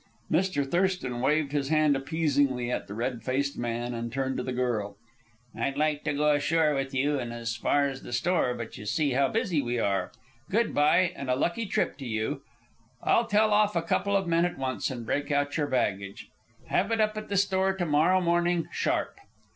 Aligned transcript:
Mr. 0.31 0.65
Thurston 0.67 1.21
waved 1.21 1.51
his 1.51 1.69
hand 1.69 1.95
appeasingly 1.95 2.71
at 2.71 2.87
the 2.87 2.95
red 2.95 3.21
faced 3.21 3.55
man, 3.55 3.93
and 3.93 4.11
turned 4.11 4.35
to 4.35 4.41
the 4.41 4.51
girl. 4.51 4.97
"I'd 5.55 5.77
like 5.77 6.03
to 6.05 6.13
go 6.13 6.31
ashore 6.33 6.73
with 6.73 6.91
you, 6.91 7.19
and 7.19 7.31
as 7.31 7.55
far 7.55 7.85
as 7.87 8.01
the 8.01 8.11
store, 8.11 8.55
but 8.55 8.79
you 8.79 8.87
see 8.87 9.11
how 9.11 9.27
busy 9.27 9.61
we 9.61 9.77
are. 9.77 10.11
Good 10.49 10.73
by, 10.73 11.13
and 11.15 11.29
a 11.29 11.35
lucky 11.35 11.67
trip 11.67 11.97
to 11.99 12.05
you. 12.07 12.41
I'll 13.03 13.27
tell 13.27 13.53
off 13.53 13.75
a 13.75 13.83
couple 13.83 14.17
of 14.17 14.25
men 14.25 14.43
at 14.43 14.57
once 14.57 14.89
and 14.89 15.05
break 15.05 15.31
out 15.31 15.55
your 15.55 15.67
baggage. 15.67 16.29
Have 16.65 16.91
it 16.91 16.99
up 16.99 17.15
at 17.15 17.29
the 17.29 17.37
store 17.37 17.75
to 17.77 17.85
morrow 17.85 18.19
morning, 18.21 18.67
sharp." 18.71 19.19